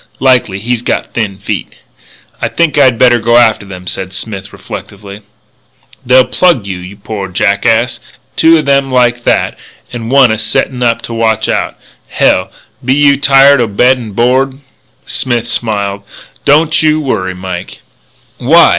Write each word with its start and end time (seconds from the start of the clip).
"Likely. 0.19 0.57
He's 0.57 0.81
got 0.81 1.13
thin 1.13 1.37
feet." 1.37 1.75
"I 2.41 2.47
think 2.47 2.75
I'd 2.75 2.97
better 2.97 3.19
go 3.19 3.37
after 3.37 3.67
them," 3.67 3.85
said 3.85 4.13
Smith, 4.13 4.51
reflectively. 4.51 5.21
"They'll 6.03 6.25
plug 6.25 6.65
you, 6.65 6.79
you 6.79 6.95
poor 6.95 7.27
jackass 7.27 7.99
two 8.35 8.57
o' 8.57 8.61
them 8.63 8.89
like 8.89 9.25
that, 9.25 9.59
and 9.93 10.09
one 10.09 10.31
a 10.31 10.39
settin' 10.39 10.81
up 10.81 11.03
to 11.03 11.13
watch 11.13 11.47
out. 11.47 11.77
Hell! 12.07 12.51
Be 12.83 12.95
you 12.95 13.15
tired 13.15 13.61
o' 13.61 13.67
bed 13.67 13.97
an' 13.99 14.13
board?" 14.13 14.57
Smith 15.05 15.47
smiled: 15.47 16.01
"Don't 16.45 16.81
you 16.81 16.99
worry, 16.99 17.35
Mike." 17.35 17.81
"Why? 18.39 18.69